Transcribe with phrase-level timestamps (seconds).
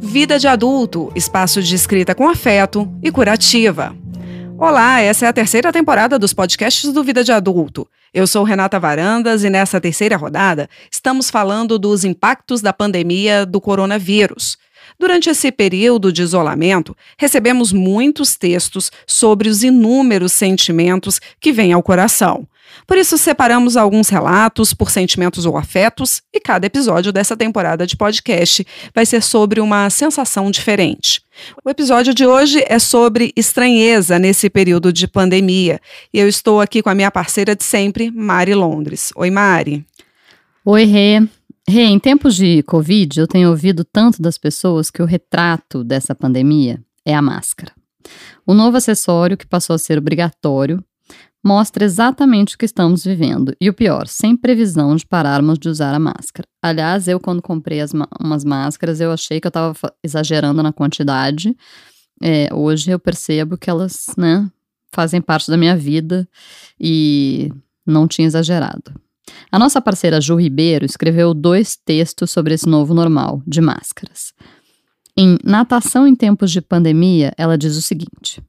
[0.00, 3.94] Vida de Adulto, espaço de escrita com afeto e curativa.
[4.56, 7.86] Olá, essa é a terceira temporada dos podcasts do Vida de Adulto.
[8.14, 13.60] Eu sou Renata Varandas e nessa terceira rodada estamos falando dos impactos da pandemia do
[13.60, 14.56] coronavírus.
[14.98, 21.82] Durante esse período de isolamento, recebemos muitos textos sobre os inúmeros sentimentos que vêm ao
[21.82, 22.46] coração.
[22.86, 27.96] Por isso, separamos alguns relatos por sentimentos ou afetos, e cada episódio dessa temporada de
[27.96, 31.22] podcast vai ser sobre uma sensação diferente.
[31.64, 35.80] O episódio de hoje é sobre estranheza nesse período de pandemia.
[36.12, 39.12] E eu estou aqui com a minha parceira de sempre, Mari Londres.
[39.14, 39.84] Oi, Mari.
[40.64, 41.28] Oi, Rê.
[41.68, 46.14] Rê, em tempos de Covid, eu tenho ouvido tanto das pessoas que o retrato dessa
[46.14, 47.72] pandemia é a máscara.
[48.46, 50.82] O novo acessório que passou a ser obrigatório
[51.44, 53.54] mostra exatamente o que estamos vivendo.
[53.60, 56.46] E o pior, sem previsão de pararmos de usar a máscara.
[56.62, 61.56] Aliás, eu, quando comprei as, umas máscaras, eu achei que eu estava exagerando na quantidade.
[62.22, 64.50] É, hoje eu percebo que elas, né,
[64.92, 66.28] fazem parte da minha vida
[66.80, 67.50] e
[67.86, 68.92] não tinha exagerado.
[69.50, 74.32] A nossa parceira Ju Ribeiro escreveu dois textos sobre esse novo normal de máscaras.
[75.16, 78.42] Em Natação em Tempos de Pandemia, ela diz o seguinte: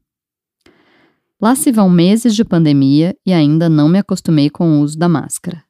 [1.41, 5.07] Lá se vão meses de pandemia e ainda não me acostumei com o uso da
[5.07, 5.63] máscara.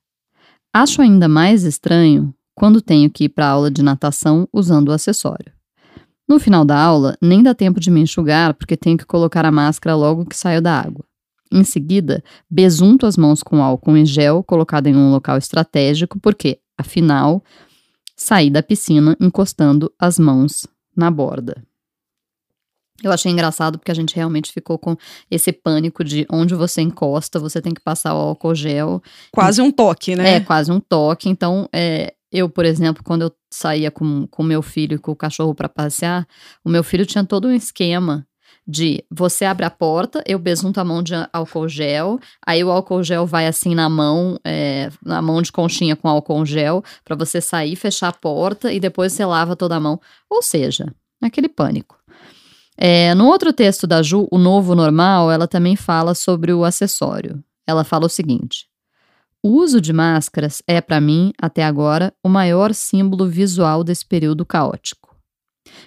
[0.73, 5.53] Acho ainda mais estranho quando tenho que ir para aula de natação usando o acessório.
[6.27, 9.51] No final da aula, nem dá tempo de me enxugar porque tenho que colocar a
[9.51, 11.05] máscara logo que saio da água.
[11.51, 16.59] Em seguida, besunto as mãos com álcool em gel colocado em um local estratégico, porque,
[16.77, 17.43] afinal,
[18.15, 21.63] saí da piscina encostando as mãos na borda.
[23.03, 24.95] Eu achei engraçado porque a gente realmente ficou com
[25.29, 29.01] esse pânico de onde você encosta, você tem que passar o álcool gel.
[29.31, 30.35] Quase um toque, né?
[30.35, 31.29] É, quase um toque.
[31.29, 35.15] Então, é, eu, por exemplo, quando eu saía com o meu filho e com o
[35.15, 36.27] cachorro para passear,
[36.63, 38.25] o meu filho tinha todo um esquema
[38.67, 43.03] de você abre a porta, eu besunto a mão de álcool gel, aí o álcool
[43.03, 47.41] gel vai assim na mão, é, na mão de conchinha com álcool gel, para você
[47.41, 49.99] sair, fechar a porta e depois você lava toda a mão.
[50.29, 51.98] Ou seja, aquele pânico.
[52.81, 57.43] É, no outro texto da Ju, O Novo Normal, ela também fala sobre o acessório.
[57.67, 58.67] Ela fala o seguinte:
[59.43, 64.45] O uso de máscaras é, para mim, até agora, o maior símbolo visual desse período
[64.45, 65.13] caótico.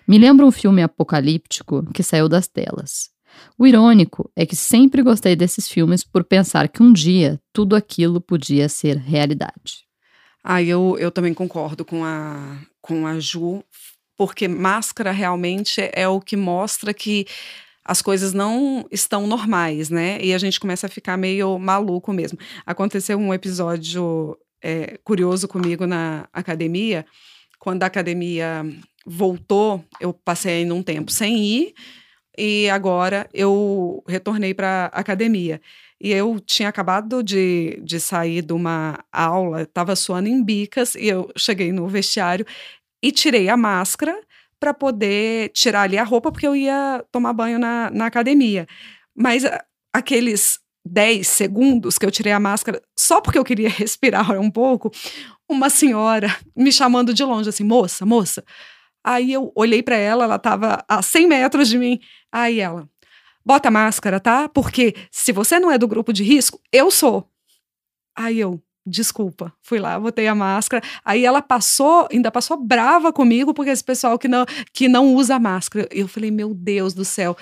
[0.06, 3.10] Me lembra um filme apocalíptico que saiu das telas.
[3.58, 8.20] O irônico é que sempre gostei desses filmes por pensar que um dia tudo aquilo
[8.20, 9.86] podia ser realidade.
[10.44, 13.64] Ah, eu, eu também concordo com a, com a Ju
[14.22, 17.26] porque máscara realmente é o que mostra que
[17.84, 20.16] as coisas não estão normais, né?
[20.22, 22.38] E a gente começa a ficar meio maluco mesmo.
[22.64, 27.04] Aconteceu um episódio é, curioso comigo na academia,
[27.58, 28.64] quando a academia
[29.04, 31.74] voltou, eu passei num tempo sem ir
[32.38, 35.60] e agora eu retornei para a academia.
[36.00, 41.08] E eu tinha acabado de, de sair de uma aula, estava suando em bicas, e
[41.08, 42.46] eu cheguei no vestiário
[43.02, 44.18] e tirei a máscara
[44.60, 48.66] para poder tirar ali a roupa, porque eu ia tomar banho na, na academia.
[49.14, 49.44] Mas
[49.92, 54.90] aqueles 10 segundos que eu tirei a máscara, só porque eu queria respirar um pouco,
[55.48, 58.44] uma senhora me chamando de longe, assim, moça, moça.
[59.04, 61.98] Aí eu olhei para ela, ela estava a 100 metros de mim.
[62.30, 62.88] Aí ela,
[63.44, 64.48] bota máscara, tá?
[64.48, 67.28] Porque se você não é do grupo de risco, eu sou.
[68.16, 70.82] Aí eu, desculpa, fui lá, botei a máscara.
[71.04, 75.38] Aí ela passou, ainda passou brava comigo, porque esse pessoal que não, que não usa
[75.38, 75.88] máscara.
[75.90, 77.36] Eu falei, meu Deus do céu.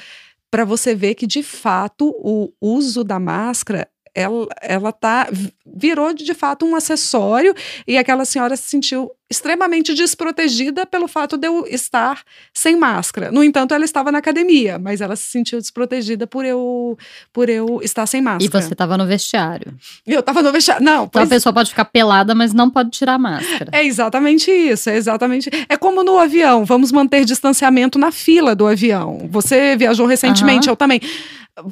[0.51, 5.29] Para você ver que, de fato, o uso da máscara ela, ela tá,
[5.67, 7.55] virou de fato um acessório
[7.87, 12.23] e aquela senhora se sentiu extremamente desprotegida pelo fato de eu estar
[12.53, 13.31] sem máscara.
[13.31, 16.99] No entanto, ela estava na academia, mas ela se sentiu desprotegida por eu
[17.33, 18.45] por eu estar sem máscara.
[18.45, 19.73] E você estava no vestiário.
[20.05, 20.85] Eu estava no vestiário.
[20.85, 21.27] Não, então pois...
[21.27, 23.71] a pessoa pode ficar pelada, mas não pode tirar a máscara.
[23.73, 25.49] É exatamente isso, é exatamente.
[25.69, 29.29] É como no avião, vamos manter distanciamento na fila do avião.
[29.31, 30.73] Você viajou recentemente, uhum.
[30.73, 31.01] eu também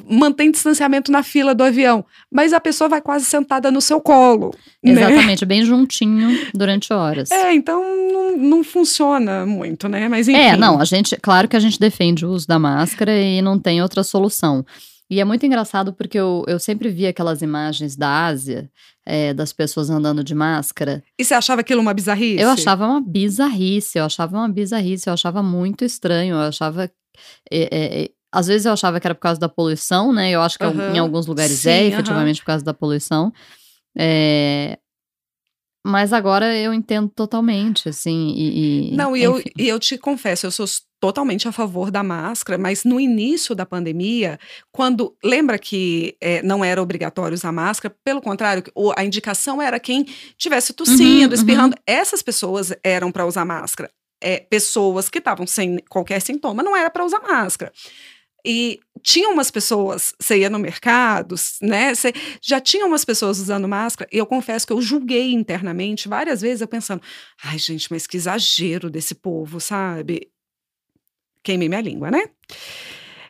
[0.07, 4.53] mantém distanciamento na fila do avião, mas a pessoa vai quase sentada no seu colo.
[4.83, 4.91] Né?
[4.91, 5.47] Exatamente, né?
[5.47, 7.31] bem juntinho durante horas.
[7.31, 10.07] É, então não, não funciona muito, né?
[10.07, 10.39] Mas enfim.
[10.39, 13.59] É, não, a gente, claro que a gente defende o uso da máscara e não
[13.59, 14.65] tem outra solução.
[15.09, 18.69] E é muito engraçado porque eu, eu sempre vi aquelas imagens da Ásia,
[19.03, 21.03] é, das pessoas andando de máscara.
[21.17, 22.39] E você achava aquilo uma bizarrice?
[22.39, 26.91] Eu achava uma bizarrice, eu achava uma bizarrice, eu achava muito estranho, eu achava.
[27.51, 30.29] É, é, às vezes eu achava que era por causa da poluição, né?
[30.31, 30.95] Eu acho que uhum.
[30.95, 32.41] em alguns lugares Sim, é efetivamente uhum.
[32.41, 33.33] por causa da poluição.
[33.97, 34.77] É...
[35.85, 38.91] Mas agora eu entendo totalmente, assim, e...
[38.91, 40.65] e Não, e eu, e eu te confesso, eu sou
[40.99, 44.37] totalmente a favor da máscara, mas no início da pandemia,
[44.71, 45.15] quando...
[45.23, 47.95] Lembra que é, não era obrigatório usar máscara?
[48.03, 48.61] Pelo contrário,
[48.97, 50.05] a indicação era quem
[50.37, 51.75] tivesse tossindo, uhum, espirrando.
[51.77, 51.83] Uhum.
[51.87, 53.89] Essas pessoas eram para usar máscara.
[54.21, 57.71] É, pessoas que estavam sem qualquer sintoma, não era para usar máscara.
[58.45, 61.93] E tinha umas pessoas, você ia no mercado, né?
[61.93, 66.41] Você, já tinha umas pessoas usando máscara, e eu confesso que eu julguei internamente várias
[66.41, 67.01] vezes, eu pensando,
[67.43, 70.29] ai, gente, mas que exagero desse povo, sabe?
[71.43, 72.23] Queimei minha língua, né?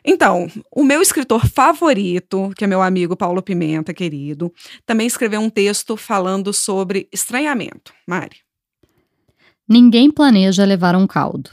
[0.04, 4.52] Então, o meu escritor favorito, que é meu amigo Paulo Pimenta, querido,
[4.86, 7.92] também escreveu um texto falando sobre estranhamento.
[8.06, 8.38] Mari.
[9.68, 11.50] Ninguém planeja levar um caldo.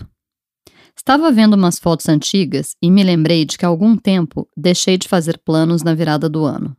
[0.98, 5.08] Estava vendo umas fotos antigas e me lembrei de que há algum tempo deixei de
[5.08, 6.76] fazer planos na virada do ano.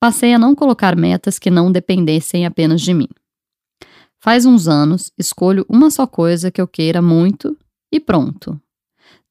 [0.00, 3.08] Passei a não colocar metas que não dependessem apenas de mim.
[4.18, 7.56] Faz uns anos, escolho uma só coisa que eu queira muito
[7.92, 8.60] e pronto.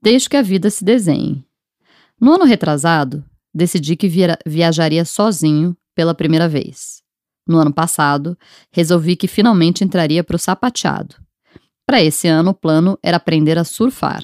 [0.01, 1.43] Deixo que a vida se desenhe.
[2.21, 7.01] No ano retrasado, decidi que via viajaria sozinho pela primeira vez.
[7.47, 8.37] No ano passado,
[8.71, 11.22] resolvi que finalmente entraria para o sapateado
[11.85, 14.23] para esse ano, o plano era aprender a surfar.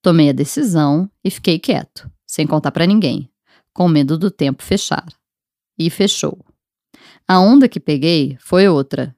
[0.00, 3.30] Tomei a decisão e fiquei quieto, sem contar para ninguém,
[3.72, 5.06] com medo do tempo fechar.
[5.78, 6.44] E fechou.
[7.26, 9.14] A onda que peguei foi outra.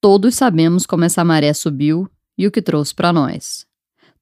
[0.00, 3.66] Todos sabemos como essa maré subiu e o que trouxe para nós.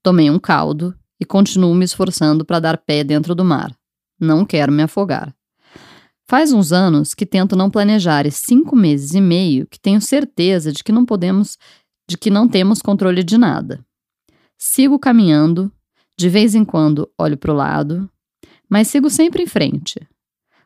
[0.03, 3.75] Tomei um caldo e continuo me esforçando para dar pé dentro do mar.
[4.19, 5.35] Não quero me afogar.
[6.29, 10.73] Faz uns anos que tento não planejar e cinco meses e meio que tenho certeza
[10.73, 11.59] de que não podemos
[12.09, 13.85] de que não temos controle de nada.
[14.59, 15.73] Sigo caminhando,
[16.17, 18.11] de vez em quando olho para o lado,
[18.69, 20.01] mas sigo sempre em frente.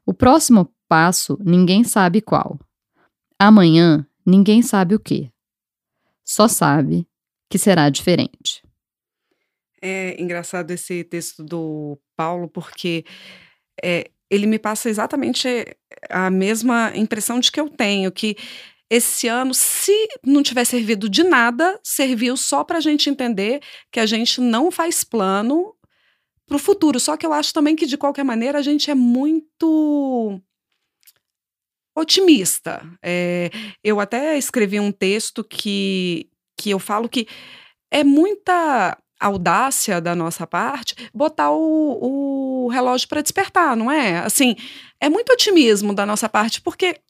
[0.04, 2.58] O próximo passo ninguém sabe qual.
[3.38, 5.30] Amanhã ninguém sabe o que.
[6.24, 7.06] Só sabe
[7.48, 8.62] que será diferente.
[9.80, 13.04] É engraçado esse texto do Paulo, porque
[13.82, 15.48] é, ele me passa exatamente
[16.10, 18.36] a mesma impressão de que eu tenho, que
[18.88, 19.92] esse ano, se
[20.24, 23.60] não tiver servido de nada, serviu só para a gente entender
[23.90, 25.74] que a gente não faz plano
[26.46, 27.00] para o futuro.
[27.00, 30.40] Só que eu acho também que, de qualquer maneira, a gente é muito
[31.96, 32.82] otimista.
[33.02, 33.50] É,
[33.82, 37.26] eu até escrevi um texto que, que eu falo que
[37.90, 44.18] é muita audácia da nossa parte botar o, o relógio para despertar, não é?
[44.18, 44.54] Assim,
[45.00, 47.00] é muito otimismo da nossa parte, porque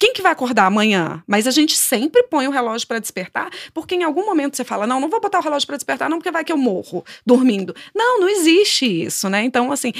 [0.00, 1.22] quem que vai acordar amanhã?
[1.26, 4.86] Mas a gente sempre põe o relógio para despertar, porque em algum momento você fala:
[4.86, 7.74] não, não vou botar o relógio para despertar, não, porque vai que eu morro dormindo.
[7.94, 9.44] Não, não existe isso, né?
[9.44, 9.92] Então, assim,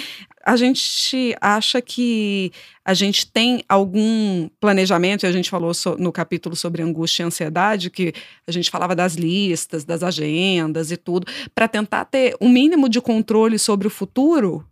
[0.43, 2.50] a gente acha que
[2.82, 7.26] a gente tem algum planejamento, e a gente falou so, no capítulo sobre angústia e
[7.26, 8.14] ansiedade, que
[8.47, 13.02] a gente falava das listas, das agendas e tudo, para tentar ter um mínimo de
[13.02, 14.67] controle sobre o futuro,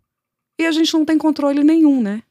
[0.59, 2.23] e a gente não tem controle nenhum, né?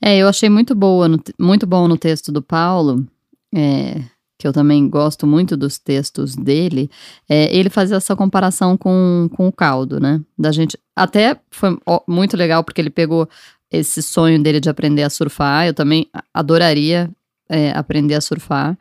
[0.00, 3.06] É, eu achei muito boa, no, muito bom no texto do Paulo,
[3.54, 4.02] é,
[4.42, 6.90] que eu também gosto muito dos textos dele,
[7.28, 10.20] é, ele fazia essa comparação com, com o caldo, né?
[10.36, 10.76] Da gente.
[10.96, 11.78] Até foi
[12.08, 13.28] muito legal, porque ele pegou
[13.70, 15.68] esse sonho dele de aprender a surfar.
[15.68, 17.08] Eu também adoraria
[17.48, 18.76] é, aprender a surfar.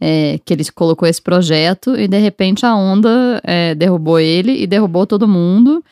[0.00, 4.66] É, que ele colocou esse projeto e de repente a onda é, derrubou ele e
[4.66, 5.84] derrubou todo mundo.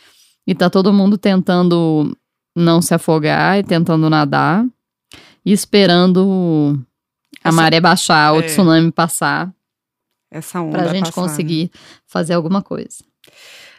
[0.47, 2.16] E tá todo mundo tentando
[2.54, 4.64] não se afogar e tentando nadar
[5.44, 6.78] e esperando
[7.42, 9.52] a Essa, maré baixar, é, o tsunami passar.
[10.30, 11.80] Essa onda pra gente passar, conseguir né?
[12.06, 13.04] fazer alguma coisa.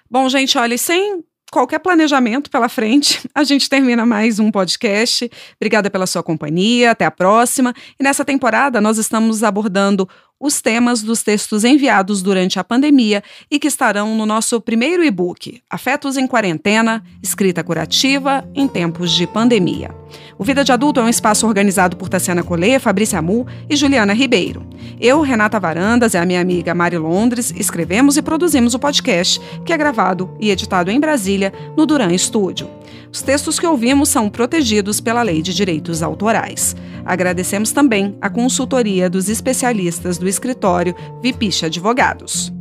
[0.09, 5.29] Bom, gente, olha, sem qualquer planejamento pela frente, a gente termina mais um podcast.
[5.55, 7.73] Obrigada pela sua companhia, até a próxima.
[7.99, 10.09] E nessa temporada nós estamos abordando
[10.43, 15.61] os temas dos textos enviados durante a pandemia e que estarão no nosso primeiro e-book,
[15.69, 19.95] Afetos em Quarentena, Escrita Curativa em Tempos de Pandemia.
[20.37, 24.11] O Vida de Adulto é um espaço organizado por Tassiana Colê, Fabrícia Amu e Juliana
[24.11, 24.67] Ribeiro.
[24.99, 29.71] Eu, Renata Varandas e a minha amiga Mari Londres escrevemos e produzimos o podcast, que
[29.71, 32.82] é gravado e editado em Brasília, no Duran Studio.
[33.11, 36.75] Os textos que ouvimos são protegidos pela Lei de Direitos Autorais.
[37.03, 42.52] Agradecemos também a consultoria dos especialistas do escritório Vipicha Advogados.